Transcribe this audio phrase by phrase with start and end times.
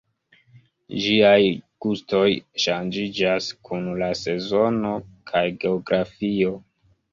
[1.03, 1.41] Ĝiaj
[1.85, 2.23] gustoj
[2.65, 4.97] ŝanĝiĝas kun la sezono
[5.35, 6.59] kaj geografio.